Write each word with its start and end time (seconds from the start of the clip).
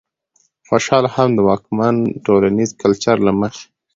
خوشال 0.67 1.05
هم 1.15 1.29
د 1.35 1.39
واکمن 1.47 1.95
ټولنيز 2.25 2.69
کلچر 2.81 3.17
له 3.27 3.31
مخې 3.39 3.65